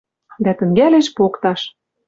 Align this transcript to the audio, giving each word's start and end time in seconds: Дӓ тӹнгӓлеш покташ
Дӓ 0.43 0.51
тӹнгӓлеш 0.57 1.07
покташ 1.15 1.61